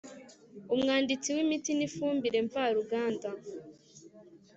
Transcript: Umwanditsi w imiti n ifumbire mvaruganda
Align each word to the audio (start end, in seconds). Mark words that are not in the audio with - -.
Umwanditsi 0.73 1.29
w 1.35 1.37
imiti 1.43 1.71
n 1.75 1.81
ifumbire 1.87 2.37
mvaruganda 2.47 3.29